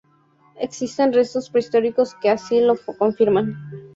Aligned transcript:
Existen 0.59 1.13
restos 1.13 1.51
prehistóricos 1.51 2.15
que 2.15 2.31
así 2.31 2.59
lo 2.59 2.75
confirman. 2.97 3.53